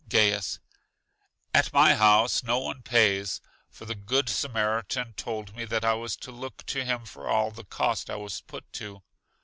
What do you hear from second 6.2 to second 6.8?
look